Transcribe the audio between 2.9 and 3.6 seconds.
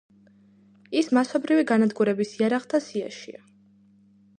სიაშია.